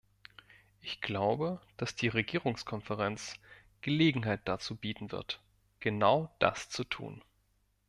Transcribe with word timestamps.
Ich 0.81 0.99
glaube, 0.99 1.61
dass 1.77 1.93
die 1.95 2.07
Regierungskonferenz 2.07 3.35
Gelegenheit 3.81 4.41
dazu 4.45 4.75
bieten 4.75 5.11
wird, 5.11 5.39
genau 5.79 6.35
das 6.39 6.69
zu 6.69 6.83
tun. 6.83 7.21